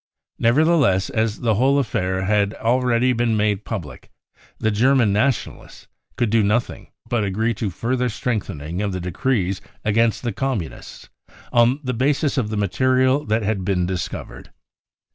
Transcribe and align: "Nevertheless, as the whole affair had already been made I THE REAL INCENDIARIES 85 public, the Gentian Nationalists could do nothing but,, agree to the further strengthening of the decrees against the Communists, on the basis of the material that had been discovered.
"Nevertheless, 0.39 1.11
as 1.11 1.41
the 1.41 1.53
whole 1.53 1.77
affair 1.77 2.23
had 2.25 2.55
already 2.55 3.13
been 3.13 3.37
made 3.37 3.39
I 3.39 3.45
THE 3.45 3.45
REAL 3.45 3.51
INCENDIARIES 3.85 3.97
85 3.99 4.09
public, 4.09 4.11
the 4.59 4.71
Gentian 4.71 5.13
Nationalists 5.13 5.87
could 6.17 6.29
do 6.31 6.41
nothing 6.41 6.87
but,, 7.07 7.23
agree 7.23 7.53
to 7.53 7.65
the 7.67 7.71
further 7.71 8.09
strengthening 8.09 8.81
of 8.81 8.93
the 8.93 8.99
decrees 8.99 9.61
against 9.85 10.23
the 10.23 10.33
Communists, 10.33 11.07
on 11.53 11.81
the 11.83 11.93
basis 11.93 12.39
of 12.39 12.49
the 12.49 12.57
material 12.57 13.23
that 13.25 13.43
had 13.43 13.63
been 13.63 13.85
discovered. 13.85 14.49